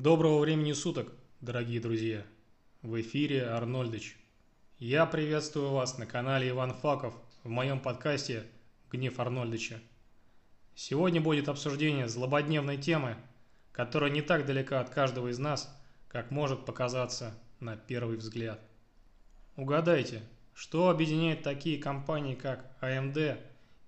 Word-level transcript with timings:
Доброго 0.00 0.38
времени 0.38 0.74
суток, 0.74 1.12
дорогие 1.40 1.80
друзья! 1.80 2.22
В 2.82 3.00
эфире 3.00 3.46
Арнольдыч. 3.46 4.16
Я 4.78 5.06
приветствую 5.06 5.72
вас 5.72 5.98
на 5.98 6.06
канале 6.06 6.50
Иван 6.50 6.72
Факов 6.72 7.14
в 7.42 7.48
моем 7.48 7.80
подкасте 7.80 8.44
«Гнев 8.92 9.18
Арнольдыча». 9.18 9.80
Сегодня 10.76 11.20
будет 11.20 11.48
обсуждение 11.48 12.06
злободневной 12.06 12.76
темы, 12.76 13.16
которая 13.72 14.12
не 14.12 14.22
так 14.22 14.46
далека 14.46 14.78
от 14.78 14.88
каждого 14.88 15.32
из 15.32 15.40
нас, 15.40 15.68
как 16.06 16.30
может 16.30 16.64
показаться 16.64 17.34
на 17.58 17.76
первый 17.76 18.18
взгляд. 18.18 18.60
Угадайте, 19.56 20.22
что 20.54 20.90
объединяет 20.90 21.42
такие 21.42 21.76
компании, 21.76 22.36
как 22.36 22.70
AMD, 22.80 23.36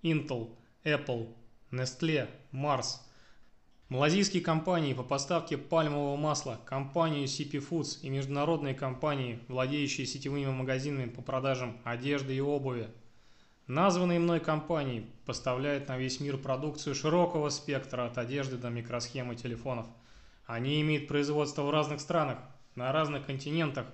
Intel, 0.02 0.56
Apple, 0.82 1.32
Nestle, 1.70 2.28
Mars– 2.50 2.96
Малазийские 3.90 4.40
компании 4.40 4.94
по 4.94 5.02
поставке 5.02 5.58
пальмового 5.58 6.14
масла, 6.16 6.60
компанию 6.64 7.24
CP 7.24 7.54
Foods 7.68 7.98
и 8.02 8.08
международные 8.08 8.72
компании, 8.72 9.40
владеющие 9.48 10.06
сетевыми 10.06 10.46
магазинами 10.46 11.08
по 11.08 11.22
продажам 11.22 11.76
одежды 11.82 12.36
и 12.36 12.40
обуви. 12.40 12.86
Названные 13.66 14.20
мной 14.20 14.38
компании 14.38 15.06
поставляют 15.26 15.88
на 15.88 15.98
весь 15.98 16.20
мир 16.20 16.36
продукцию 16.38 16.94
широкого 16.94 17.48
спектра 17.48 18.06
от 18.06 18.16
одежды 18.16 18.58
до 18.58 18.70
микросхемы 18.70 19.34
телефонов. 19.34 19.86
Они 20.46 20.80
имеют 20.82 21.08
производство 21.08 21.62
в 21.62 21.70
разных 21.70 22.00
странах, 22.00 22.38
на 22.76 22.92
разных 22.92 23.26
континентах. 23.26 23.86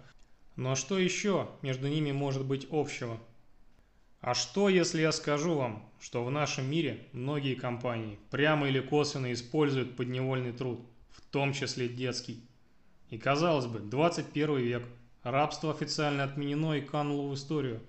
Но 0.56 0.75
что 0.75 0.98
еще 0.98 1.48
между 1.62 1.89
ними 1.89 2.12
может 2.12 2.45
быть 2.45 2.69
общего? 2.70 3.19
А 4.27 4.35
что, 4.35 4.69
если 4.69 5.03
я 5.03 5.12
скажу 5.12 5.55
вам, 5.55 5.89
что 6.01 6.25
в 6.25 6.33
нашем 6.33 6.69
мире 6.69 7.07
многие 7.12 7.55
компании 7.55 8.19
прямо 8.29 8.67
или 8.67 8.80
косвенно 8.80 9.33
используют 9.33 9.95
подневольный 9.95 10.51
труд, 10.51 10.80
в 11.11 11.21
том 11.21 11.53
числе 11.53 11.89
детский? 11.89 12.43
И 13.09 13.19
казалось 13.19 13.67
бы, 13.67 13.79
21 13.79 14.57
век, 14.57 14.83
рабство 15.23 15.70
официально 15.70 16.25
отменено 16.25 16.73
и 16.73 16.81
кануло 16.81 17.28
в 17.28 17.34
историю. 17.37 17.81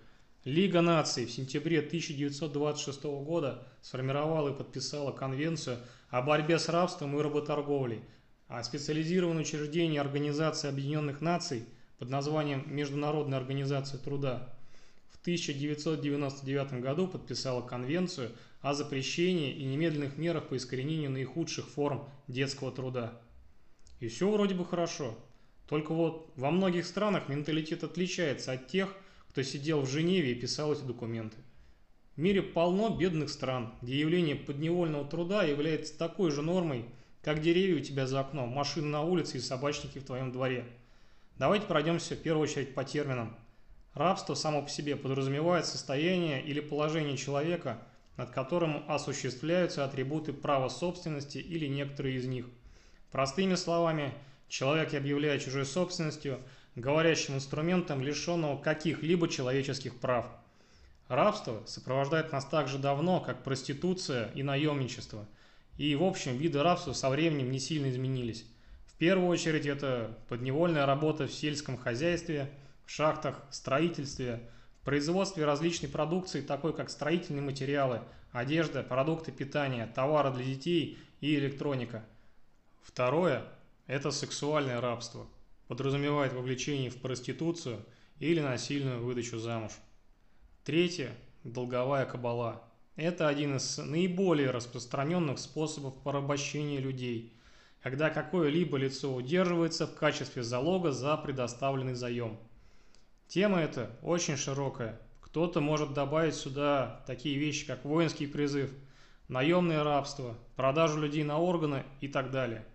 Лига 0.44 0.82
наций 0.82 1.26
в 1.26 1.32
сентябре 1.32 1.80
1926 1.80 3.04
года 3.06 3.68
сформировала 3.82 4.50
и 4.50 4.56
подписала 4.56 5.12
конвенцию 5.12 5.80
о 6.12 6.22
борьбе 6.22 6.60
с 6.60 6.70
рабством 6.70 7.18
и 7.18 7.24
работорговлей, 7.24 8.04
а 8.48 8.62
специализированное 8.62 9.42
учреждение 9.42 10.02
Организации 10.02 10.70
Объединенных 10.70 11.20
Наций 11.20 11.66
под 11.98 12.12
названием 12.12 12.64
Международная 12.68 13.40
Организация 13.40 14.00
Труда 14.00 14.54
1999 15.28 16.80
году 16.80 17.06
подписала 17.06 17.62
Конвенцию 17.62 18.32
о 18.62 18.74
запрещении 18.74 19.52
и 19.52 19.66
немедленных 19.66 20.18
мерах 20.18 20.48
по 20.48 20.56
искоренению 20.56 21.12
наихудших 21.12 21.68
форм 21.68 22.08
детского 22.30 22.72
труда. 22.72 23.20
И 24.00 24.08
все 24.08 24.32
вроде 24.32 24.56
бы 24.56 24.64
хорошо. 24.64 25.18
Только 25.68 25.94
вот 25.94 26.32
во 26.38 26.50
многих 26.50 26.86
странах 26.86 27.28
менталитет 27.28 27.84
отличается 27.84 28.54
от 28.54 28.70
тех, 28.70 28.96
кто 29.28 29.44
сидел 29.44 29.82
в 29.82 29.90
Женеве 29.90 30.32
и 30.32 30.40
писал 30.40 30.72
эти 30.72 30.84
документы. 30.84 31.36
В 32.16 32.22
мире 32.22 32.42
полно 32.42 32.96
бедных 32.98 33.30
стран, 33.30 33.74
где 33.82 34.00
явление 34.00 34.38
подневольного 34.38 35.04
труда 35.04 35.44
является 35.44 35.98
такой 35.98 36.32
же 36.32 36.42
нормой, 36.42 36.86
как 37.22 37.42
деревья 37.42 37.76
у 37.76 37.84
тебя 37.84 38.08
за 38.08 38.22
окном, 38.22 38.48
машины 38.48 38.88
на 38.88 39.04
улице 39.04 39.40
и 39.40 39.42
собачники 39.42 40.00
в 40.00 40.06
твоем 40.06 40.32
дворе. 40.32 40.64
Давайте 41.36 41.66
пройдемся 41.66 42.16
в 42.16 42.20
первую 42.20 42.44
очередь 42.44 42.74
по 42.74 42.86
терминам– 42.86 43.36
Рабство 43.98 44.36
само 44.36 44.62
по 44.62 44.70
себе 44.70 44.96
подразумевает 44.96 45.66
состояние 45.66 46.44
или 46.44 46.60
положение 46.60 47.18
человека, 47.18 47.80
над 48.16 48.30
которым 48.30 48.84
осуществляются 48.88 49.84
атрибуты 49.84 50.34
права 50.34 50.70
собственности 50.70 51.40
или 51.40 51.66
некоторые 51.66 52.18
из 52.18 52.26
них. 52.28 52.46
Простыми 53.12 53.56
словами, 53.56 54.14
человек 54.50 54.94
объявляет 54.94 55.44
чужой 55.44 55.66
собственностью, 55.66 56.40
говорящим 56.76 57.38
инструментом, 57.38 58.04
лишенного 58.04 58.62
каких-либо 58.62 59.28
человеческих 59.28 60.00
прав. 60.00 60.28
Рабство 61.08 61.64
сопровождает 61.66 62.32
нас 62.32 62.46
так 62.46 62.68
же 62.68 62.78
давно, 62.78 63.20
как 63.20 63.42
проституция 63.44 64.30
и 64.36 64.44
наемничество. 64.44 65.26
И, 65.80 65.96
в 65.96 66.04
общем, 66.04 66.38
виды 66.38 66.62
рабства 66.62 66.94
со 66.94 67.10
временем 67.10 67.50
не 67.50 67.60
сильно 67.60 67.90
изменились. 67.90 68.46
В 68.86 68.94
первую 69.00 69.28
очередь 69.28 69.66
это 69.66 70.16
подневольная 70.30 70.86
работа 70.86 71.26
в 71.26 71.34
сельском 71.34 71.80
хозяйстве– 71.80 72.52
шахтах, 72.88 73.44
строительстве, 73.52 74.50
производстве 74.88 75.44
различной 75.44 75.90
продукции, 75.90 76.40
такой 76.40 76.74
как 76.74 76.90
строительные 76.90 77.42
материалы, 77.42 78.04
одежда, 78.32 78.84
продукты 78.84 79.34
питания, 79.34 79.86
товары 79.86 80.32
для 80.32 80.46
детей 80.46 80.98
и 81.20 81.36
электроника. 81.36 82.06
Второе– 82.82 83.44
это 83.88 84.12
сексуальное 84.12 84.80
рабство. 84.80 85.28
Подразумевает 85.68 86.32
вовлечение 86.32 86.90
в 86.90 87.02
проституцию 87.02 87.86
или 88.20 88.40
насильную 88.40 89.04
выдачу 89.04 89.38
замуж. 89.40 89.74
Третье– 90.64 91.12
долговая 91.44 92.06
кабала. 92.06 92.64
Это 92.96 93.28
один 93.28 93.58
из 93.58 93.78
наиболее 93.78 94.52
распространенных 94.52 95.38
способов 95.38 96.02
порабощения 96.02 96.80
людей, 96.80 97.34
когда 97.84 98.10
какое-либо 98.10 98.78
лицо 98.78 99.14
удерживается 99.14 99.86
в 99.86 99.96
качестве 99.96 100.44
залога 100.44 100.94
за 100.94 101.18
предоставленный 101.18 101.94
заем– 101.94 102.40
Тема 103.28 103.60
эта 103.60 103.92
очень 104.02 104.38
широкая. 104.38 104.98
Кто-то 105.20 105.60
может 105.60 105.94
добавить 105.94 106.36
сюда 106.36 107.04
такие 107.06 107.38
вещи, 107.38 107.68
как 107.68 107.84
воинский 107.84 108.26
призыв, 108.26 108.72
наемное 109.28 109.84
рабство, 109.84 110.38
продажу 110.56 111.02
людей 111.02 111.26
на 111.26 111.38
органы 111.38 111.84
и 112.00 112.08
так 112.08 112.32
далее. 112.32 112.66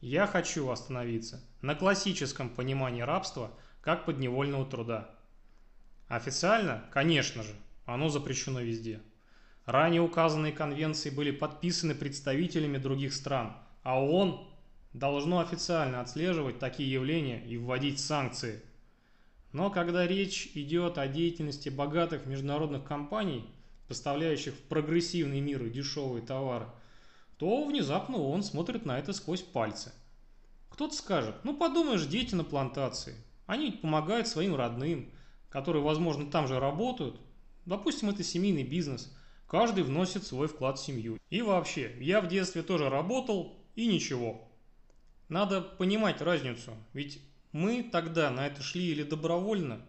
Я 0.00 0.26
хочу 0.26 0.70
остановиться 0.70 1.44
на 1.60 1.74
классическом 1.74 2.48
понимании 2.48 3.02
рабства 3.02 3.50
как 3.82 4.06
подневольного 4.06 4.64
труда. 4.64 5.10
Официально, 6.08 6.82
конечно 6.90 7.42
же, 7.42 7.54
оно 7.84 8.08
запрещено 8.08 8.60
везде. 8.60 9.00
Ранее 9.66 10.00
указанные 10.00 10.54
конвенции 10.54 11.10
были 11.10 11.30
подписаны 11.30 11.94
представителями 11.94 12.78
других 12.78 13.12
стран, 13.12 13.54
а 13.82 14.02
ООН 14.02 14.48
должно 14.94 15.40
официально 15.40 16.00
отслеживать 16.00 16.58
такие 16.58 16.90
явления 16.90 17.44
и 17.44 17.58
вводить 17.58 18.00
санкции– 18.00 18.62
но 19.52 19.70
когда 19.70 20.06
речь 20.06 20.50
идет 20.54 20.98
о 20.98 21.08
деятельности 21.08 21.68
богатых 21.68 22.26
международных 22.26 22.84
компаний, 22.84 23.44
поставляющих 23.88 24.54
в 24.54 24.62
прогрессивный 24.62 25.40
мир 25.40 25.68
дешевые 25.68 26.24
товары, 26.24 26.66
то 27.36 27.64
внезапно 27.64 28.18
он 28.18 28.42
смотрит 28.42 28.86
на 28.86 28.98
это 28.98 29.12
сквозь 29.12 29.42
пальцы. 29.42 29.92
Кто-то 30.68 30.94
скажет, 30.94 31.34
ну 31.42 31.56
подумаешь, 31.56 32.06
дети 32.06 32.34
на 32.34 32.44
плантации, 32.44 33.16
они 33.46 33.66
ведь 33.66 33.80
помогают 33.80 34.28
своим 34.28 34.54
родным, 34.54 35.10
которые, 35.48 35.82
возможно, 35.82 36.30
там 36.30 36.46
же 36.46 36.60
работают. 36.60 37.20
Допустим, 37.66 38.10
это 38.10 38.22
семейный 38.22 38.62
бизнес, 38.62 39.12
каждый 39.48 39.82
вносит 39.82 40.24
свой 40.24 40.46
вклад 40.46 40.78
в 40.78 40.84
семью. 40.84 41.18
И 41.28 41.42
вообще, 41.42 41.96
я 42.00 42.20
в 42.20 42.28
детстве 42.28 42.62
тоже 42.62 42.88
работал 42.88 43.58
и 43.74 43.88
ничего. 43.88 44.48
Надо 45.28 45.60
понимать 45.60 46.20
разницу, 46.20 46.72
ведь 46.92 47.20
мы 47.52 47.82
тогда 47.82 48.30
на 48.30 48.46
это 48.46 48.62
шли 48.62 48.90
или 48.90 49.02
добровольно, 49.02 49.80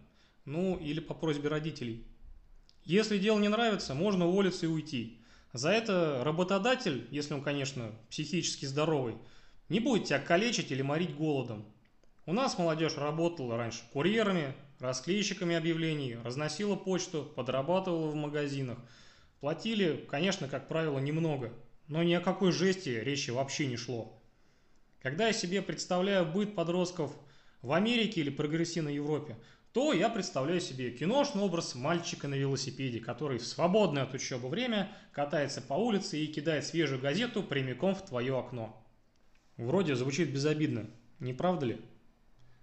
ну 0.44 0.76
или 0.76 1.00
по 1.00 1.14
просьбе 1.14 1.48
родителей. 1.48 2.06
Если 2.84 3.18
дело 3.18 3.38
не 3.38 3.48
нравится, 3.48 3.94
можно 3.94 4.26
уволиться 4.26 4.66
и 4.66 4.68
уйти. 4.68 5.20
За 5.52 5.70
это 5.70 6.22
работодатель, 6.24 7.06
если 7.10 7.34
он, 7.34 7.42
конечно, 7.42 7.92
психически 8.10 8.64
здоровый, 8.64 9.16
не 9.68 9.78
будет 9.78 10.06
тебя 10.06 10.18
калечить 10.18 10.72
или 10.72 10.82
морить 10.82 11.14
голодом. 11.14 11.64
У 12.26 12.32
нас 12.32 12.58
молодежь 12.58 12.96
работала 12.96 13.56
раньше 13.56 13.82
курьерами, 13.92 14.54
расклейщиками 14.80 15.54
объявлений, 15.54 16.16
разносила 16.24 16.74
почту, 16.74 17.30
подрабатывала 17.36 18.10
в 18.10 18.14
магазинах. 18.14 18.78
Платили, 19.40 20.04
конечно, 20.10 20.48
как 20.48 20.68
правило, 20.68 20.98
немного, 20.98 21.52
но 21.86 22.02
ни 22.02 22.14
о 22.14 22.20
какой 22.20 22.52
жести 22.52 22.90
речи 22.90 23.30
вообще 23.30 23.66
не 23.66 23.76
шло. 23.76 24.20
Когда 25.00 25.28
я 25.28 25.32
себе 25.32 25.62
представляю 25.62 26.26
быт 26.26 26.56
подростков– 26.56 27.12
в 27.62 27.72
Америке 27.72 28.20
или 28.20 28.30
прогрессивной 28.30 28.96
Европе, 28.96 29.36
то 29.72 29.92
я 29.92 30.10
представляю 30.10 30.60
себе 30.60 30.90
киношный 30.90 31.42
образ 31.42 31.74
мальчика 31.74 32.28
на 32.28 32.34
велосипеде, 32.34 33.00
который 33.00 33.38
в 33.38 33.46
свободное 33.46 34.02
от 34.02 34.12
учебы 34.12 34.48
время 34.48 34.94
катается 35.12 35.62
по 35.62 35.74
улице 35.74 36.18
и 36.18 36.26
кидает 36.26 36.66
свежую 36.66 37.00
газету 37.00 37.42
прямиком 37.42 37.94
в 37.94 38.04
твое 38.04 38.38
окно. 38.38 38.84
Вроде 39.56 39.94
звучит 39.94 40.30
безобидно, 40.30 40.90
не 41.20 41.32
правда 41.32 41.66
ли? 41.66 41.80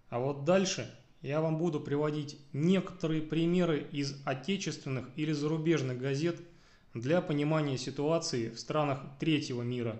А 0.09 0.19
вот 0.19 0.43
дальше 0.43 0.93
я 1.21 1.41
вам 1.41 1.57
буду 1.57 1.79
приводить 1.79 2.37
некоторые 2.53 3.21
примеры 3.21 3.87
из 3.91 4.21
отечественных 4.25 5.09
или 5.15 5.31
зарубежных 5.31 5.97
газет 5.97 6.39
для 6.93 7.21
понимания 7.21 7.77
ситуации 7.77 8.49
в 8.49 8.59
странах 8.59 9.01
третьего 9.19 9.61
мира. 9.61 9.99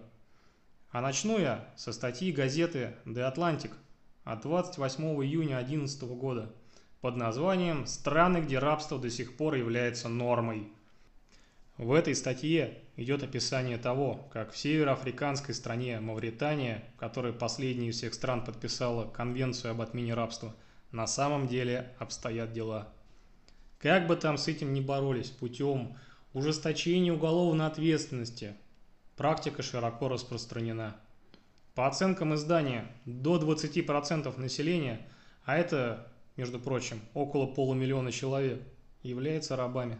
А 0.92 1.02
начну 1.02 1.40
я 1.40 1.74
со 1.76 1.92
статьи 1.92 2.32
газеты 2.32 2.96
The 3.06 3.34
Atlantic– 3.34 3.72
от 4.32 4.42
28 4.42 5.04
июня 5.24 5.56
2011 5.56 6.04
года 6.04 6.54
под 7.02 7.16
названием 7.16 7.88
«Страны, 7.88 8.38
где 8.38 8.60
рабство 8.60 9.00
до 9.00 9.10
сих 9.10 9.36
пор 9.36 9.56
является 9.56 10.08
нормой». 10.08 10.72
В 11.78 11.94
этой 11.94 12.14
статье 12.14 12.78
идет 12.96 13.24
описание 13.24 13.80
того, 13.80 14.30
как 14.32 14.52
в 14.52 14.58
североафриканской 14.58 15.56
стране 15.56 16.00
Мавритания, 16.00 16.84
которая 16.98 17.34
последняя 17.34 17.90
из 17.90 17.98
всех 17.98 18.14
стран 18.14 18.44
подписала 18.44 19.10
Конвенцию 19.10 19.72
об 19.72 19.82
отмене 19.82 20.14
рабства, 20.14 20.56
на 20.92 21.08
самом 21.08 21.48
деле 21.48 21.92
обстоят 21.98 22.54
дела. 22.54 22.90
Как 23.80 24.06
бы 24.06 24.16
там 24.16 24.38
с 24.38 24.48
этим 24.48 24.74
ни 24.74 24.82
боролись 24.82 25.30
путем 25.30 25.98
ужесточения 26.34 27.14
уголовной 27.14 27.66
ответственности, 27.66 28.56
практика 29.16 29.64
широко 29.64 30.08
распространена. 30.08 30.98
По 31.76 31.88
оценкам 31.88 32.36
издания, 32.36 32.86
до 33.06 33.38
20% 33.38 34.40
населения, 34.40 35.08
а 35.46 35.58
это, 35.58 36.12
между 36.36 36.60
прочим, 36.60 37.00
около 37.14 37.46
полумиллиона 37.46 38.12
человек, 38.12 38.62
является 39.02 39.56
рабами. 39.56 39.98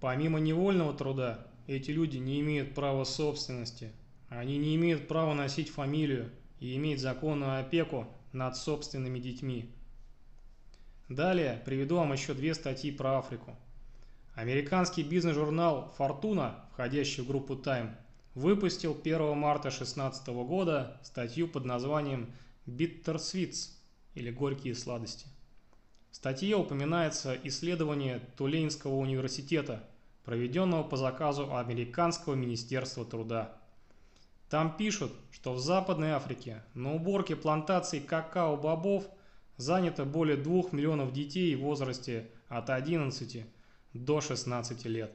Помимо 0.00 0.38
невольного 0.38 0.94
труда, 0.94 1.46
эти 1.66 1.90
люди 1.90 2.16
не 2.16 2.40
имеют 2.40 2.74
права 2.74 3.04
собственности. 3.04 3.92
Они 4.28 4.56
не 4.58 4.76
имеют 4.76 5.08
права 5.08 5.34
носить 5.34 5.68
фамилию 5.68 6.30
и 6.60 6.76
иметь 6.76 7.00
законную 7.00 7.60
опеку 7.60 8.06
над 8.32 8.56
собственными 8.56 9.18
детьми. 9.18 9.74
Далее 11.08 11.62
приведу 11.64 11.96
вам 11.96 12.12
еще 12.12 12.34
две 12.34 12.54
статьи 12.54 12.90
про 12.90 13.18
Африку. 13.18 13.56
Американский 14.34 15.02
бизнес-журнал 15.02 15.94
«Фортуна», 15.96 16.66
входящий 16.72 17.22
в 17.22 17.26
группу 17.26 17.54
Time, 17.54 17.94
выпустил 18.36 18.94
1 19.02 19.36
марта 19.36 19.70
2016 19.70 20.28
года 20.28 21.00
статью 21.02 21.48
под 21.48 21.64
названием 21.64 22.32
«Bitter 22.66 23.16
Sweets» 23.16 23.70
или 24.14 24.30
«Горькие 24.30 24.74
сладости». 24.74 25.26
В 26.10 26.16
статье 26.16 26.54
упоминается 26.54 27.36
исследование 27.44 28.20
Тулейнского 28.36 28.94
университета, 28.96 29.82
проведенного 30.24 30.82
по 30.82 30.98
заказу 30.98 31.56
Американского 31.56 32.34
министерства 32.34 33.06
труда. 33.06 33.56
Там 34.50 34.76
пишут, 34.76 35.12
что 35.32 35.54
в 35.54 35.58
Западной 35.58 36.10
Африке 36.10 36.62
на 36.74 36.94
уборке 36.94 37.36
плантаций 37.36 38.00
какао-бобов 38.00 39.04
занято 39.56 40.04
более 40.04 40.36
2 40.36 40.72
миллионов 40.72 41.14
детей 41.14 41.56
в 41.56 41.62
возрасте 41.62 42.30
от 42.48 42.68
11 42.68 43.46
до 43.94 44.20
16 44.20 44.84
лет. 44.84 45.10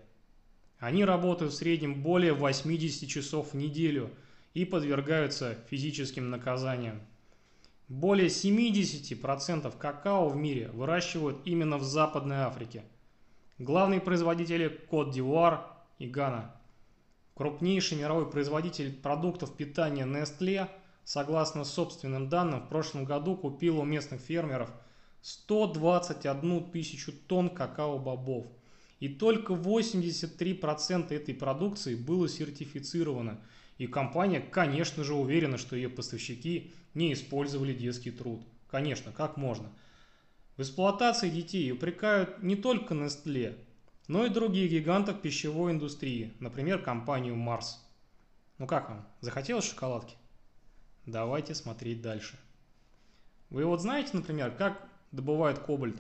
Они 0.82 1.06
работают 1.06 1.54
в 1.54 1.56
среднем 1.56 2.02
более 2.02 2.34
80 2.34 3.08
часов 3.08 3.54
в 3.54 3.56
неделю 3.56 4.10
и 4.56 4.66
подвергаются 4.66 5.56
физическим 5.70 6.32
наказаниям. 6.32 7.02
Более 7.88 8.30
70% 8.30 9.78
какао 9.78 10.28
в 10.28 10.36
мире 10.36 10.72
выращивают 10.74 11.38
именно 11.46 11.78
в 11.78 11.84
Западной 11.84 12.38
Африке. 12.38 12.84
Главные 13.60 14.02
производители 14.02 14.70
Кот-д'Ивуар 14.70 15.68
и 16.00 16.08
Гана. 16.08 16.56
Крупнейший 17.36 18.00
мировой 18.00 18.28
производитель 18.28 18.92
продуктов 18.92 19.56
питания 19.56 20.08
Nestle, 20.08 20.68
согласно 21.04 21.64
собственным 21.64 22.28
данным, 22.28 22.62
в 22.62 22.70
прошлом 22.70 23.06
году 23.06 23.38
купил 23.38 23.78
у 23.78 23.84
местных 23.84 24.20
фермеров 24.20 24.72
121 25.22 26.72
тысячу 26.72 27.12
тонн 27.12 27.50
какао-бобов. 27.50 28.48
И 29.02 29.10
только 29.10 29.54
83% 29.54 31.12
этой 31.12 31.34
продукции 31.34 31.96
было 31.96 32.30
сертифицировано. 32.30 33.42
И 33.80 33.88
компания, 33.88 34.40
конечно 34.40 35.04
же, 35.04 35.16
уверена, 35.16 35.58
что 35.58 35.76
ее 35.76 35.90
поставщики 35.90 36.72
не 36.94 37.12
использовали 37.12 37.74
детский 37.74 38.12
труд. 38.12 38.46
Конечно, 38.70 39.12
как 39.12 39.38
можно? 39.38 39.72
В 40.56 40.62
эксплуатации 40.62 41.32
детей 41.32 41.72
упрекают 41.72 42.44
не 42.44 42.56
только 42.56 42.94
Nestle, 42.94 43.58
но 44.08 44.28
и 44.28 44.30
других 44.30 44.70
гигантов 44.70 45.20
пищевой 45.20 45.72
индустрии, 45.72 46.34
например, 46.40 46.84
компанию 46.84 47.36
Mars. 47.36 47.78
Ну 48.60 48.68
как 48.68 48.88
вам, 48.90 49.08
захотелось 49.20 49.68
шоколадки? 49.68 50.14
Давайте 51.08 51.56
смотреть 51.56 52.04
дальше. 52.04 52.38
Вы 53.50 53.66
вот 53.66 53.82
знаете, 53.82 54.12
например, 54.14 54.52
как 54.52 54.88
добывают 55.12 55.58
кобальт? 55.58 55.98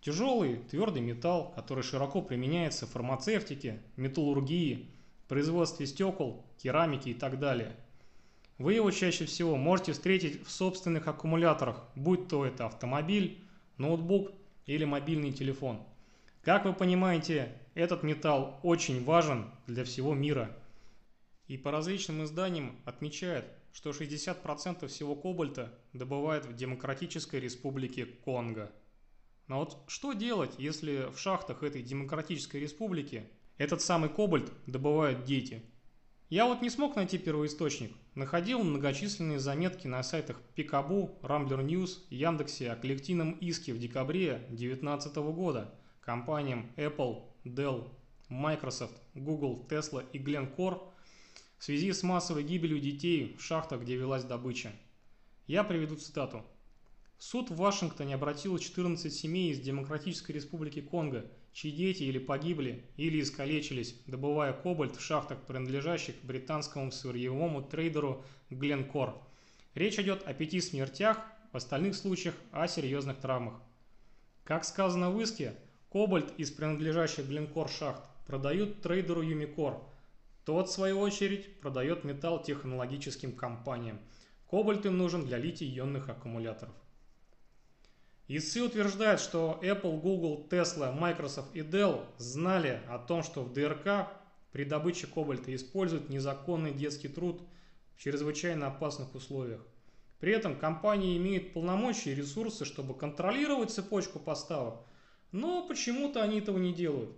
Тяжелый, 0.00 0.56
твердый 0.70 1.02
металл, 1.02 1.52
который 1.54 1.82
широко 1.82 2.22
применяется 2.22 2.86
в 2.86 2.90
фармацевтике, 2.90 3.82
металлургии, 3.96 4.90
производстве 5.26 5.86
стекол, 5.86 6.44
керамики 6.56 7.10
и 7.10 7.14
так 7.14 7.38
далее– 7.38 7.76
вы 8.58 8.74
его 8.74 8.90
чаще 8.90 9.24
всего 9.24 9.56
можете 9.56 9.92
встретить 9.92 10.44
в 10.44 10.50
собственных 10.50 11.06
аккумуляторах, 11.06 11.84
будь 11.94 12.26
то 12.26 12.44
это 12.44 12.66
автомобиль, 12.66 13.40
ноутбук 13.76 14.32
или 14.66 14.84
мобильный 14.84 15.32
телефон. 15.32 15.80
Как 16.42 16.64
вы 16.64 16.72
понимаете, 16.72 17.56
этот 17.74 18.02
металл 18.02 18.58
очень 18.64 19.04
важен 19.04 19.48
для 19.68 19.84
всего 19.84 20.12
мира. 20.12 20.56
И 21.46 21.56
по 21.56 21.70
различным 21.70 22.24
изданиям 22.24 22.74
отмечает, 22.84 23.44
что 23.72 23.90
60% 23.90 24.88
всего 24.88 25.14
кобальта 25.14 25.72
добывают 25.92 26.44
в 26.44 26.56
Демократической 26.56 27.38
Республике 27.38 28.06
Конго. 28.06 28.72
Но 29.48 29.58
вот 29.58 29.82
что 29.88 30.12
делать, 30.12 30.54
если 30.58 31.10
в 31.12 31.18
шахтах 31.18 31.62
этой 31.62 31.82
Демократической 31.82 32.58
Республики 32.58 33.28
этот 33.56 33.80
самый 33.80 34.08
кобальт 34.08 34.52
добывают 34.66 35.24
дети– 35.24 35.62
я 36.30 36.44
вот 36.44 36.60
не 36.60 36.68
смог 36.68 36.94
найти 36.94 37.16
первоисточник. 37.16 37.90
Находил 38.14 38.62
многочисленные 38.62 39.38
заметки 39.38 39.86
на 39.86 40.02
сайтах 40.02 40.38
Пикабу, 40.54 41.18
Рамблер 41.22 41.60
News, 41.60 42.00
Яндексе 42.10 42.70
о 42.70 42.76
коллективном 42.76 43.32
иске 43.32 43.72
в 43.72 43.78
декабре 43.78 44.44
2019 44.50 45.16
года 45.16 45.74
компаниям 46.02 46.70
Apple, 46.76 47.22
Dell, 47.46 47.90
Microsoft, 48.28 49.00
Google, 49.14 49.66
Tesla 49.70 50.04
и 50.12 50.18
Glencore 50.18 50.82
в 51.56 51.64
связи 51.64 51.94
с 51.94 52.02
массовой 52.02 52.42
гибелью 52.42 52.78
детей 52.78 53.34
в 53.38 53.42
шахтах, 53.42 53.80
где 53.80 53.96
велась 53.96 54.24
добыча. 54.24 54.72
Я 55.46 55.64
приведу 55.64 55.96
цитату. 55.96 56.44
Суд 57.18 57.50
в 57.50 57.56
Вашингтоне 57.56 58.14
обратил 58.14 58.56
14 58.58 59.12
семей 59.12 59.52
из 59.52 59.60
Демократической 59.60 60.32
Республики 60.32 60.80
Конго– 60.80 61.26
чьи 61.58 61.72
дети 61.72 62.04
или 62.04 62.18
погибли, 62.18 62.84
или 62.96 63.20
искалечились, 63.20 64.00
добывая 64.06 64.52
кобальт 64.52 64.94
в 64.94 65.00
шахтах, 65.00 65.38
принадлежащих 65.42 66.14
британскому 66.22 66.92
сырьевому 66.92 67.62
трейдеру 67.62 68.24
Glencore. 68.48 69.14
Речь 69.74 69.98
идет 69.98 70.22
о 70.24 70.34
пяти 70.34 70.60
смертях, 70.60 71.20
в 71.52 71.56
остальных 71.56 71.96
случаях 71.96 72.36
о 72.52 72.68
серьезных 72.68 73.18
травмах. 73.18 73.54
Как 74.44 74.64
сказано 74.64 75.10
в 75.10 75.20
иске, 75.20 75.56
кобальт 75.90 76.32
из 76.38 76.52
принадлежащих 76.52 77.28
Glencore 77.28 77.70
шахт 77.76 78.04
продают 78.24 78.80
трейдеру 78.80 79.22
Юмикор. 79.22 79.82
Тот, 80.44 80.68
в 80.68 80.72
свою 80.72 81.00
очередь, 81.00 81.58
продает 81.60 82.04
металл 82.04 82.40
технологическим 82.40 83.32
компаниям. 83.32 83.98
Кобальт 84.48 84.86
им 84.86 84.96
нужен 84.96 85.26
для 85.26 85.38
литий-ионных 85.38 86.08
аккумуляторов. 86.08 86.74
ИСИ 88.30 88.58
утверждает, 88.60 89.20
что 89.20 89.58
Apple, 89.62 90.00
Google, 90.00 90.46
Tesla, 90.50 90.92
Microsoft 90.92 91.56
и 91.56 91.60
Dell 91.60 92.04
знали 92.18 92.82
о 92.86 92.98
том, 92.98 93.22
что 93.22 93.42
в 93.42 93.54
ДРК 93.54 94.08
при 94.52 94.64
добыче 94.64 95.06
кобальта 95.06 95.54
используют 95.54 96.10
незаконный 96.10 96.74
детский 96.74 97.08
труд 97.08 97.40
в 97.96 98.02
чрезвычайно 98.02 98.66
опасных 98.66 99.14
условиях. 99.14 99.64
При 100.20 100.32
этом 100.32 100.56
компании 100.56 101.16
имеют 101.16 101.54
полномочия 101.54 102.12
и 102.12 102.14
ресурсы, 102.14 102.66
чтобы 102.66 102.94
контролировать 102.94 103.70
цепочку 103.70 104.18
поставок, 104.18 104.80
но 105.32 105.66
почему-то 105.66 106.22
они 106.22 106.40
этого 106.40 106.58
не 106.58 106.74
делают. 106.74 107.10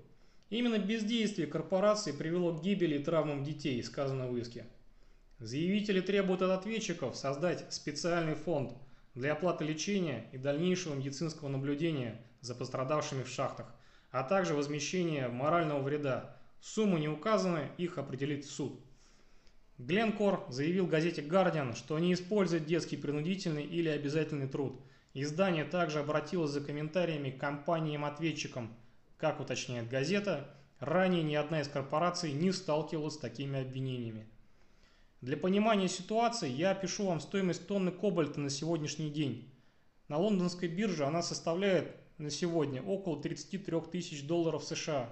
Именно 0.49 0.79
бездействие 0.79 1.49
корпорации 1.49 2.13
привело 2.13 2.55
к 2.55 2.63
гибели 2.63 2.99
и 2.99 3.03
травмам 3.03 3.43
детей, 3.43 3.83
сказано 3.83 4.29
в 4.29 4.37
иске. 4.37 4.65
Заявители 5.41 6.01
требуют 6.01 6.43
от 6.43 6.51
ответчиков 6.51 7.17
создать 7.17 7.73
специальный 7.73 8.37
фонд– 8.37 8.75
для 9.15 9.33
оплаты 9.33 9.65
лечения 9.65 10.29
и 10.33 10.39
дальнейшего 10.39 10.95
медицинского 10.95 11.49
наблюдения 11.49 12.21
за 12.41 12.55
пострадавшими 12.55 13.23
в 13.23 13.29
шахтах, 13.29 13.67
а 14.11 14.23
также 14.23 14.55
возмещения 14.55 15.29
морального 15.29 15.83
вреда. 15.83 16.37
Суммы 16.61 17.01
не 17.01 17.09
указаны, 17.09 17.71
их 17.79 17.99
определит 17.99 18.47
суд. 18.47 18.81
Гленкор 19.79 20.45
заявил 20.51 20.87
газете 20.87 21.23
«Гардиан», 21.23 21.75
что 21.75 21.99
не 21.99 22.13
использует 22.13 22.67
детский 22.67 22.99
принудительный 22.99 23.65
или 23.65 23.89
обязательный 23.89 24.47
труд. 24.47 24.79
Издание 25.15 25.65
также 25.65 26.01
обратилось 26.01 26.51
за 26.51 26.61
комментариями 26.61 27.31
к 27.31 27.41
компаниям-ответчикам. 27.41 28.77
Как 29.17 29.41
уточняет 29.41 29.89
газета, 29.89 30.55
ранее 30.81 31.23
ни 31.23 31.35
одна 31.35 31.63
из 31.63 31.69
корпораций 31.69 32.33
не 32.33 32.53
сталкивалась 32.53 33.15
с 33.15 33.19
такими 33.19 33.61
обвинениями. 33.61 34.29
Для 35.21 35.37
понимания 35.37 35.89
ситуации 35.89 36.49
я 36.49 36.71
опишу 36.71 37.05
вам 37.05 37.21
стоимость 37.21 37.67
тонны 37.67 37.91
кобальта 37.91 38.41
на 38.41 38.49
сегодняшний 38.49 39.11
день. 39.11 39.53
На 40.09 40.17
лондонской 40.17 40.67
бирже 40.67 41.05
она 41.05 41.23
составляет 41.23 41.95
на 42.17 42.31
сегодня 42.31 42.83
около 42.83 43.21
33 43.21 43.81
тысяч 43.93 44.27
долларов 44.27 44.65
США. 44.65 45.11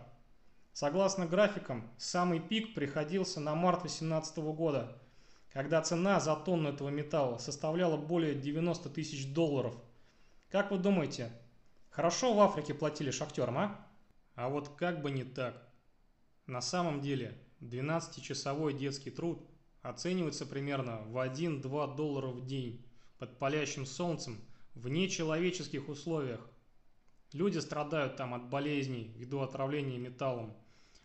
Согласно 0.73 1.27
графикам, 1.27 1.91
самый 1.99 2.41
пик 2.41 2.73
приходился 2.73 3.39
на 3.39 3.55
март 3.55 3.81
2018 3.81 4.39
года, 4.39 4.99
когда 5.53 5.83
цена 5.83 6.21
за 6.21 6.37
тонну 6.37 6.71
этого 6.71 6.89
металла 6.89 7.37
составляла 7.37 7.99
более 7.99 8.35
90 8.35 8.89
тысяч 8.89 9.31
долларов. 9.35 9.75
Как 10.49 10.71
вы 10.71 10.79
думаете, 10.79 11.31
хорошо 11.91 12.33
в 12.33 12.41
Африке 12.41 12.73
платили 12.73 13.11
шахтерам, 13.11 13.59
а? 13.59 13.87
А 14.37 14.49
вот 14.49 14.71
как 14.71 15.03
бы 15.03 15.11
не 15.11 15.25
так. 15.25 15.69
На 16.47 16.63
самом 16.63 17.03
деле 17.03 17.37
12-часовой 17.61 18.73
детский 18.73 19.11
труд 19.11 19.47
оценивается 19.83 20.47
примерно 20.47 21.03
в 21.03 21.17
1-2 21.17 21.97
доллара 21.97 22.29
в 22.29 22.47
день 22.47 22.85
под 23.19 23.39
палящим 23.39 23.87
солнцем 23.87 24.39
в 24.75 24.89
нечеловеческих 24.89 25.89
условиях. 25.89 26.41
Люди 27.33 27.59
страдают 27.59 28.17
там 28.17 28.35
от 28.35 28.49
болезней 28.49 29.13
ввиду 29.17 29.41
отравления 29.41 29.99
металлом, 29.99 30.57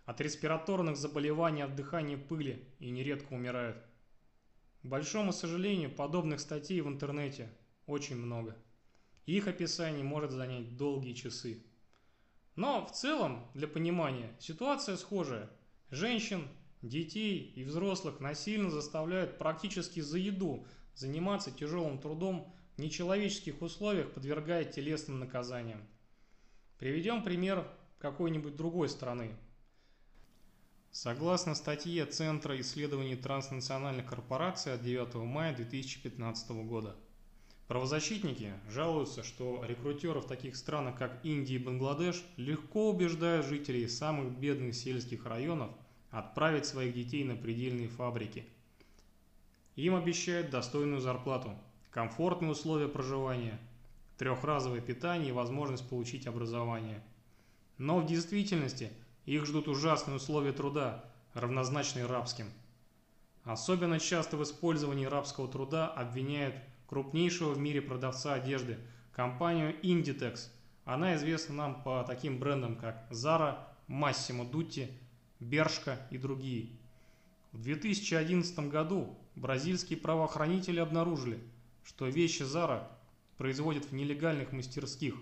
от 0.05 0.21
респираторных 0.21 0.97
заболеваний 0.97 1.61
от 1.61 1.75
дыхания 1.75 2.17
пыли 2.17 2.67
и 2.79 2.89
нередко 2.89 3.33
умирают. 3.33 3.77
К 4.81 4.85
большому 4.85 5.31
сожалению, 5.31 5.89
подобных 5.89 6.39
статей 6.39 6.81
в 6.81 6.87
интернете 6.87 7.49
очень 7.85 8.17
много. 8.17 8.55
Их 9.25 9.47
описание 9.47 10.03
может 10.03 10.31
занять 10.31 10.75
долгие 10.75 11.13
часы. 11.13 11.63
Но 12.55 12.85
в 12.85 12.91
целом, 12.91 13.47
для 13.53 13.67
понимания, 13.67 14.35
ситуация 14.39 14.97
схожая. 14.97 15.49
Женщин, 15.89 16.47
детей 16.87 17.51
и 17.55 17.63
взрослых 17.63 18.19
насильно 18.19 18.69
заставляют 18.69 19.37
практически 19.37 20.01
за 20.01 20.17
еду 20.17 20.67
заниматься 20.93 21.51
тяжелым 21.51 21.97
трудом 21.97 22.53
в 22.75 22.81
нечеловеческих 22.81 23.61
условиях, 23.61 24.11
подвергая 24.11 24.65
телесным 24.65 25.19
наказаниям. 25.19 25.81
Приведем 26.77 27.23
пример 27.23 27.67
какой-нибудь 27.99 28.55
другой 28.55 28.89
страны. 28.89 29.35
Согласно 30.91 31.55
статье 31.55 32.05
Центра 32.05 32.59
исследований 32.59 33.15
транснациональных 33.15 34.05
корпораций 34.05 34.73
от 34.73 34.83
9 34.83 35.15
мая 35.15 35.55
2015 35.55 36.51
года, 36.67 36.95
Правозащитники 37.67 38.53
жалуются, 38.69 39.23
что 39.23 39.63
рекрутеры 39.65 40.19
в 40.19 40.27
таких 40.27 40.57
странах, 40.57 40.97
как 40.97 41.19
Индия 41.23 41.55
и 41.55 41.57
Бангладеш, 41.57 42.21
легко 42.35 42.89
убеждают 42.89 43.45
жителей 43.45 43.87
самых 43.87 44.37
бедных 44.37 44.75
сельских 44.75 45.25
районов 45.25 45.71
отправить 46.13 46.67
своих 46.67 46.93
детей 46.93 47.23
на 47.23 47.35
предельные 47.35 47.87
фабрики. 47.89 48.45
Им 49.75 49.95
обещают 49.95 50.51
достойную 50.51 51.01
зарплату, 51.01 51.57
комфортные 51.89 52.51
условия 52.51 52.87
проживания, 52.87 53.59
трехразовое 54.19 54.79
питание 54.79 55.29
и 55.29 55.33
возможность 55.33 55.89
получить 55.89 56.27
образование. 56.27 57.03
Но 57.79 57.99
в 57.99 58.05
действительности 58.05 58.91
их 59.25 59.47
ждут 59.47 59.67
ужасные 59.67 60.17
условия 60.17 60.53
труда, 60.53 61.03
равнозначные 61.33 62.05
рабским. 62.05 62.45
Особенно 63.43 63.99
часто 63.99 64.37
в 64.37 64.43
использовании 64.43 65.05
рабского 65.05 65.47
труда 65.47 65.87
обвиняют 65.87 66.55
крупнейшего 66.87 67.53
в 67.53 67.57
мире 67.57 67.81
продавца 67.81 68.35
одежды, 68.35 68.77
компанию 69.13 69.75
Inditex. 69.81 70.49
Она 70.85 71.15
известна 71.15 71.55
нам 71.55 71.81
по 71.81 72.03
таким 72.03 72.37
брендам, 72.37 72.75
как 72.75 73.07
Zara, 73.09 73.57
Massimo 73.87 74.49
Dutti, 74.49 74.91
Bershka 75.43 75.99
и 76.09 76.17
другие. 76.17 76.69
В 77.51 77.61
2011 77.61 78.57
году 78.69 79.15
бразильские 79.35 79.99
правоохранители 79.99 80.79
обнаружили, 80.79 81.39
что 81.83 82.07
вещи 82.07 82.41
Zara 82.41 82.87
производят 83.37 83.85
в 83.85 83.93
нелегальных 83.93 84.51
мастерских, 84.51 85.15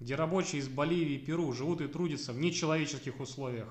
где 0.00 0.14
рабочие 0.14 0.60
из 0.60 0.68
Боливии 0.68 1.16
и 1.16 1.24
Перу 1.24 1.52
живут 1.52 1.80
и 1.80 1.88
трудятся 1.88 2.32
в 2.32 2.38
нечеловеческих 2.38 3.20
условиях. 3.20 3.68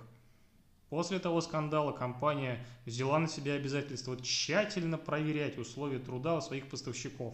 После 0.89 1.19
того 1.19 1.41
скандала 1.41 1.91
компания 1.91 2.65
взяла 2.85 3.19
на 3.19 3.27
себя 3.27 3.53
обязательство 3.53 4.15
тщательно 4.21 4.97
проверять 4.97 5.57
условия 5.57 5.99
труда 5.99 6.37
у 6.37 6.41
своих 6.41 6.69
поставщиков. 6.69 7.33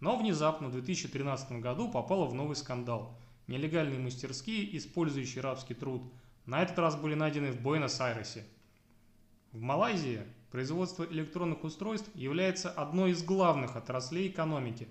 Но 0.00 0.16
внезапно 0.16 0.68
в 0.68 0.72
2013 0.72 1.52
году 1.60 1.90
попала 1.90 2.26
в 2.26 2.34
новый 2.34 2.56
скандал. 2.56 3.18
Нелегальные 3.46 3.98
мастерские, 3.98 4.76
использующие 4.76 5.42
рабский 5.42 5.74
труд, 5.74 6.02
на 6.46 6.62
этот 6.62 6.78
раз 6.78 6.96
были 6.96 7.14
найдены 7.14 7.50
в 7.50 7.60
Буэнос-Айресе. 7.60 8.44
В 9.52 9.60
Малайзии 9.60 10.22
производство 10.50 11.04
электронных 11.04 11.64
устройств 11.64 12.08
является 12.14 12.70
одной 12.70 13.10
из 13.10 13.22
главных 13.22 13.76
отраслей 13.76 14.28
экономики. 14.28 14.88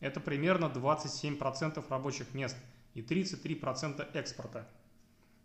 Это 0.00 0.20
примерно 0.20 0.66
27% 0.66 1.84
рабочих 1.88 2.34
мест 2.34 2.56
и 2.94 3.02
33% 3.02 4.08
экспорта. 4.14 4.68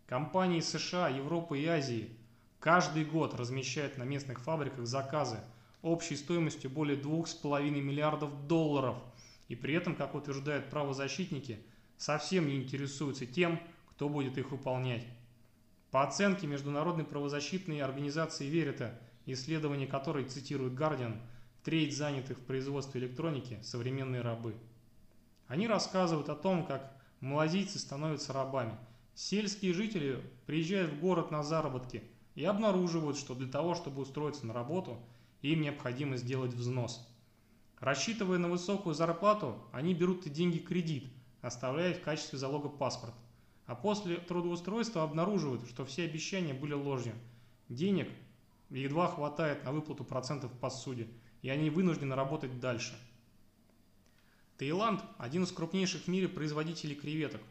Компании 0.06 0.60
США, 0.60 1.08
Европы 1.08 1.58
и 1.58 1.66
Азии 1.66 2.16
каждый 2.60 3.04
год 3.04 3.34
размещают 3.34 3.98
на 3.98 4.04
местных 4.04 4.40
фабриках 4.40 4.86
заказы 4.86 5.38
общей 5.82 6.16
стоимостью 6.16 6.70
более 6.70 6.96
2,5 6.96 7.70
миллиардов 7.70 8.46
долларов 8.46 8.96
и 9.48 9.56
при 9.56 9.74
этом, 9.74 9.94
как 9.94 10.14
утверждают 10.14 10.70
правозащитники, 10.70 11.58
совсем 11.96 12.46
не 12.46 12.56
интересуются 12.56 13.26
тем, 13.26 13.60
кто 13.90 14.08
будет 14.08 14.38
их 14.38 14.50
выполнять. 14.50 15.06
По 15.90 16.02
оценке 16.02 16.46
Международной 16.46 17.04
правозащитной 17.04 17.80
организации 17.80 18.46
Верита, 18.46 18.98
исследование 19.26 19.86
которой 19.86 20.24
цитирует 20.24 20.74
Guardian, 20.74 21.20
треть 21.64 21.96
занятых 21.96 22.38
в 22.38 22.42
производстве 22.42 23.00
электроники– 23.00 23.58
современные 23.62 24.22
рабы. 24.22 24.54
Они 25.46 25.66
рассказывают 25.66 26.28
о 26.28 26.34
том, 26.34 26.66
как 26.66 26.94
малазийцы 27.20 27.78
становятся 27.78 28.32
рабами– 28.32 28.76
Сельские 29.18 29.74
жители 29.74 30.22
приезжают 30.46 30.92
в 30.92 31.00
город 31.00 31.32
на 31.32 31.42
заработки 31.42 32.04
и 32.36 32.44
обнаруживают, 32.44 33.18
что 33.18 33.34
для 33.34 33.48
того, 33.48 33.74
чтобы 33.74 34.02
устроиться 34.02 34.46
на 34.46 34.54
работу, 34.54 35.04
им 35.42 35.60
необходимо 35.60 36.16
сделать 36.16 36.54
взнос. 36.54 37.04
Рассчитывая 37.80 38.38
на 38.38 38.48
высокую 38.48 38.94
зарплату, 38.94 39.60
они 39.72 39.92
берут 39.92 40.24
и 40.26 40.30
деньги 40.30 40.58
кредит, 40.58 41.12
оставляя 41.40 41.94
в 41.94 42.00
качестве 42.00 42.38
залога 42.38 42.68
паспорт. 42.68 43.12
А 43.68 43.76
после 43.76 44.16
трудоустройства 44.16 45.04
обнаруживают, 45.04 45.68
что 45.68 45.84
все 45.84 46.04
обещания 46.04 46.54
были 46.54 46.72
ложью. 46.72 47.14
Денег 47.68 48.10
едва 48.68 49.06
хватает 49.06 49.62
на 49.62 49.70
выплату 49.70 50.02
процентов 50.02 50.50
по 50.58 50.70
суде, 50.70 51.06
и 51.42 51.48
они 51.48 51.70
вынуждены 51.70 52.16
работать 52.16 52.58
дальше. 52.58 52.98
Таиланд– 54.56 55.04
один 55.18 55.44
из 55.44 55.52
крупнейших 55.52 56.02
в 56.02 56.08
мире 56.08 56.26
производителей 56.26 56.96
креветок– 56.96 57.42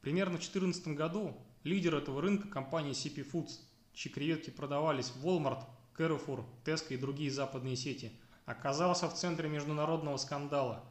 Примерно 0.00 0.38
в 0.38 0.40
2014 0.40 0.88
году 0.88 1.36
лидер 1.62 1.94
этого 1.94 2.22
рынка, 2.22 2.48
компания 2.48 2.92
CP 2.92 3.30
Foods, 3.30 3.60
чьи 3.92 4.10
креветки 4.10 4.50
продавались 4.50 5.10
в 5.10 5.26
Walmart, 5.26 5.64
Carrefour, 5.96 6.44
Tesco 6.64 6.94
и 6.94 6.96
другие 6.96 7.30
западные 7.30 7.76
сети, 7.76 8.12
оказался 8.46 9.08
в 9.08 9.14
центре 9.14 9.48
международного 9.48 10.16
скандала. 10.16 10.84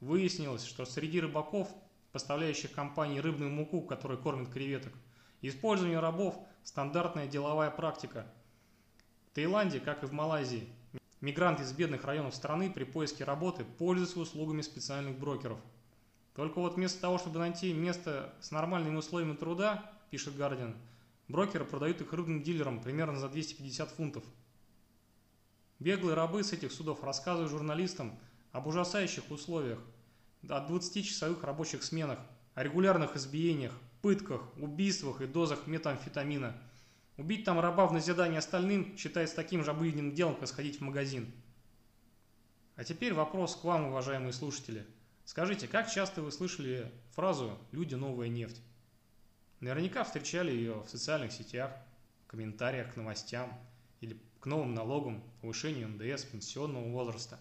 Выяснилось, 0.00 0.64
что 0.64 0.86
среди 0.86 1.20
рыбаков, 1.20 1.68
поставляющих 2.16 2.72
компании 2.72 3.18
рыбную 3.18 3.50
муку, 3.50 3.82
которая 3.82 4.16
кормит 4.16 4.48
креветок, 4.48 4.92
использование 5.42 6.00
рабов– 6.00 6.38
стандартная 6.64 7.26
деловая 7.26 7.70
практика. 7.70 8.26
В 9.30 9.34
Таиланде, 9.34 9.80
как 9.80 10.02
и 10.02 10.06
в 10.06 10.12
Малайзии, 10.12 10.66
мигранты 11.20 11.62
из 11.62 11.72
бедных 11.72 12.04
районов 12.04 12.34
страны 12.34 12.70
при 12.70 12.84
поиске 12.84 13.24
работы 13.24 13.64
пользуются 13.64 14.18
услугами 14.18 14.62
специальных 14.62 15.18
брокеров– 15.18 15.58
только 16.36 16.60
вот 16.60 16.74
вместо 16.74 17.00
того, 17.00 17.16
чтобы 17.16 17.38
найти 17.38 17.72
место 17.72 18.34
с 18.40 18.50
нормальными 18.50 18.96
условиями 18.96 19.34
труда, 19.34 19.90
пишет 20.10 20.36
Гардиан, 20.36 20.76
брокеры 21.28 21.64
продают 21.64 22.02
их 22.02 22.12
рыбным 22.12 22.42
дилерам 22.42 22.82
примерно 22.82 23.18
за 23.18 23.30
250 23.30 23.88
фунтов. 23.88 24.22
Беглые 25.78 26.14
рабы 26.14 26.44
с 26.44 26.52
этих 26.52 26.72
судов 26.72 27.02
рассказывают 27.02 27.50
журналистам 27.50 28.18
об 28.52 28.66
ужасающих 28.66 29.30
условиях, 29.30 29.78
о 30.50 30.66
20-часовых 30.66 31.42
рабочих 31.44 31.82
сменах, 31.82 32.18
о 32.54 32.62
регулярных 32.62 33.16
избиениях, 33.16 33.72
пытках, 34.02 34.42
убийствах 34.56 35.20
и 35.20 35.26
дозах 35.26 35.66
метамфетамина. 35.66 36.56
Убить 37.16 37.44
там 37.44 37.60
раба 37.60 37.86
в 37.86 37.92
назидание 37.92 38.38
остальным 38.38 38.96
считается 38.96 39.36
таким 39.36 39.64
же 39.64 39.70
обыденным 39.70 40.14
делом, 40.14 40.36
как 40.36 40.48
сходить 40.48 40.78
в 40.78 40.82
магазин. 40.82 41.30
А 42.76 42.84
теперь 42.84 43.14
вопрос 43.14 43.56
к 43.56 43.64
вам, 43.64 43.86
уважаемые 43.86 44.32
слушатели– 44.32 44.86
Скажите, 45.26 45.66
как 45.66 45.90
часто 45.90 46.22
вы 46.22 46.30
слышали 46.30 46.88
фразу 47.10 47.58
«люди 47.72 47.96
новая 47.96 48.28
нефть»? 48.28 48.62
Наверняка 49.58 50.04
встречали 50.04 50.52
ее 50.52 50.82
в 50.82 50.88
социальных 50.88 51.32
сетях, 51.32 51.72
в 52.22 52.28
комментариях 52.28 52.94
к 52.94 52.96
новостям 52.96 53.52
или 54.00 54.16
к 54.38 54.46
новым 54.46 54.72
налогам, 54.72 55.24
повышению 55.40 55.88
НДС, 55.88 56.22
пенсионного 56.22 56.88
возраста. 56.90 57.40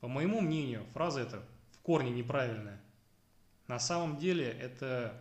По 0.00 0.08
моему 0.08 0.40
мнению, 0.40 0.84
фраза 0.92 1.20
эта 1.20 1.46
в 1.90 1.92
корне 1.92 2.12
неправильная. 2.12 2.80
На 3.66 3.80
самом 3.80 4.16
деле 4.16 4.48
это 4.48 5.20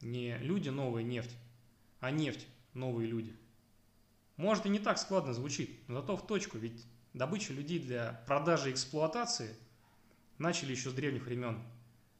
не 0.00 0.38
люди 0.38 0.68
новая 0.68 1.02
нефть, 1.02 1.36
а 1.98 2.12
нефть 2.12 2.46
новые 2.72 3.08
люди. 3.08 3.36
Может 4.36 4.66
и 4.66 4.68
не 4.68 4.78
так 4.78 4.98
складно 4.98 5.34
звучит, 5.34 5.88
но 5.88 6.00
зато 6.02 6.16
в 6.16 6.24
точку, 6.24 6.56
ведь 6.56 6.86
добыча 7.14 7.52
людей 7.52 7.80
для 7.80 8.22
продажи 8.28 8.70
и 8.70 8.72
эксплуатации– 8.72 9.56
начали 10.38 10.70
еще 10.70 10.90
с 10.90 10.92
древних 10.92 11.24
времен, 11.24 11.60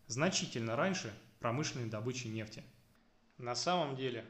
значительно 0.06 0.74
раньше 0.74 1.12
промышленной 1.38 1.88
добычи 1.88 2.26
нефти. 2.26 2.64
На 3.38 3.54
самом 3.54 3.94
деле, 3.94 4.24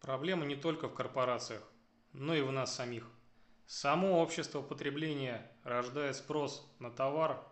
проблема 0.00 0.46
не 0.46 0.54
только 0.56 0.88
в 0.88 0.94
корпорациях, 0.94 1.62
но 2.12 2.34
и 2.34 2.42
в 2.42 2.52
нас 2.52 2.74
самих. 2.74 3.08
Само 3.66 4.20
общество 4.20 4.62
потребления 4.62 5.50
рождает 5.62 6.16
спрос 6.16 6.72
на 6.78 6.90
товар, 6.90 7.44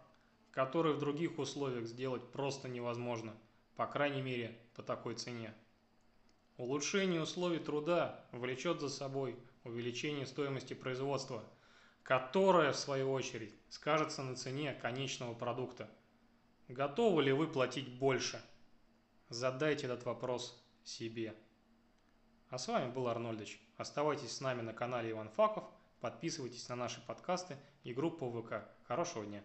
который 0.50 0.94
в 0.94 0.98
других 0.98 1.38
условиях 1.38 1.86
сделать 1.86 2.30
просто 2.32 2.68
невозможно, 2.68 3.34
по 3.76 3.86
крайней 3.86 4.22
мере 4.22 4.58
по 4.74 4.82
такой 4.82 5.14
цене. 5.14 5.54
Улучшение 6.56 7.22
условий 7.22 7.60
труда 7.60 8.24
влечет 8.32 8.80
за 8.80 8.88
собой 8.88 9.36
увеличение 9.64 10.26
стоимости 10.26 10.74
производства, 10.74 11.44
которое, 12.02 12.72
в 12.72 12.76
свою 12.76 13.12
очередь, 13.12 13.54
скажется 13.68 14.22
на 14.22 14.34
цене 14.34 14.74
конечного 14.74 15.34
продукта. 15.34 15.88
Готовы 16.68 17.22
ли 17.22 17.32
вы 17.32 17.46
платить 17.46 17.98
больше? 17.98 18.42
Задайте 19.28 19.86
этот 19.86 20.04
вопрос 20.04 20.64
себе. 20.84 21.34
А 22.50 22.58
с 22.58 22.66
вами 22.66 22.90
был 22.90 23.08
Арнольдович. 23.08 23.60
Оставайтесь 23.76 24.32
с 24.32 24.40
нами 24.40 24.62
на 24.62 24.72
канале 24.72 25.10
Иван 25.10 25.28
Факов, 25.30 25.64
подписывайтесь 26.00 26.68
на 26.68 26.76
наши 26.76 27.00
подкасты 27.06 27.56
и 27.84 27.92
группу 27.92 28.30
ВК. 28.30 28.66
Хорошего 28.86 29.24
дня! 29.24 29.44